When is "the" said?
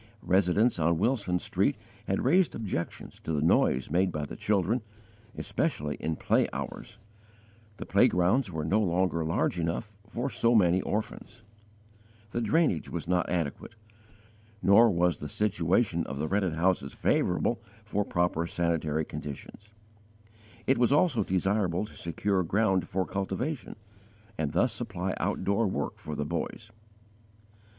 3.33-3.41, 4.25-4.35, 7.77-7.85, 12.31-12.41, 15.19-15.29, 16.17-16.27, 26.15-26.25